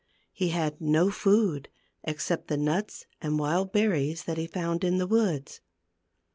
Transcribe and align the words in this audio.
He 0.33 0.47
had 0.49 0.81
no 0.81 1.11
food 1.11 1.69
except 2.03 2.47
the 2.47 2.57
nuts 2.57 3.05
and 3.21 3.37
wild 3.37 3.71
berries 3.71 4.23
that 4.23 4.39
he 4.39 4.47
found 4.47 4.83
in 4.83 4.97
the 4.97 5.05
woods. 5.05 5.61